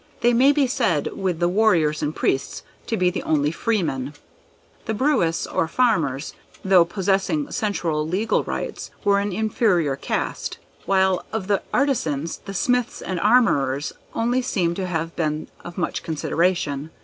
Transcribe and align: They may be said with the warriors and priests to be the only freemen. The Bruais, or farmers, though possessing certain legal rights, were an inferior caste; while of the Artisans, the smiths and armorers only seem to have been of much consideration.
They 0.21 0.33
may 0.33 0.51
be 0.51 0.65
said 0.65 1.15
with 1.15 1.39
the 1.39 1.47
warriors 1.47 2.01
and 2.01 2.15
priests 2.15 2.63
to 2.87 2.97
be 2.97 3.11
the 3.11 3.21
only 3.21 3.51
freemen. 3.51 4.15
The 4.85 4.95
Bruais, 4.95 5.45
or 5.45 5.67
farmers, 5.67 6.33
though 6.65 6.85
possessing 6.85 7.51
certain 7.51 8.09
legal 8.09 8.43
rights, 8.43 8.89
were 9.03 9.19
an 9.19 9.31
inferior 9.31 9.95
caste; 9.95 10.57
while 10.87 11.23
of 11.31 11.45
the 11.45 11.61
Artisans, 11.71 12.37
the 12.45 12.55
smiths 12.55 13.03
and 13.03 13.19
armorers 13.19 13.93
only 14.15 14.41
seem 14.41 14.73
to 14.73 14.87
have 14.87 15.15
been 15.15 15.49
of 15.63 15.77
much 15.77 16.01
consideration. 16.01 16.89